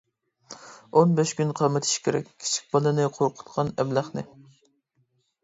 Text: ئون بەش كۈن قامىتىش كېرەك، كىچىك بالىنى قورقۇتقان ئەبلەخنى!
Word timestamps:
ئون 1.01 1.11
بەش 1.19 1.33
كۈن 1.41 1.51
قامىتىش 1.59 1.91
كېرەك، 2.07 2.31
كىچىك 2.31 2.73
بالىنى 2.73 3.07
قورقۇتقان 3.19 3.71
ئەبلەخنى! 3.77 4.27